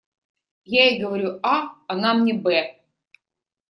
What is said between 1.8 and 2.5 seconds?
она мне